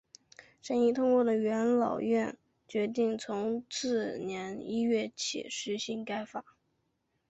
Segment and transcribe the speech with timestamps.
[0.63, 2.35] 审议通过的元老院
[2.67, 6.43] 决定从次年一月起施行该法。